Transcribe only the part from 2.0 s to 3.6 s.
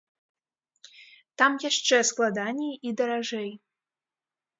складаней і даражэй.